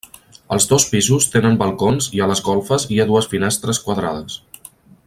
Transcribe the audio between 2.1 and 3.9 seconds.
i a les golfes hi ha dues finestres